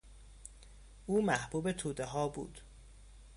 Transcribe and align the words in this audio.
او 1.05 1.21
محبوب 1.21 1.71
تودهها 1.71 2.27
بود. 2.27 2.61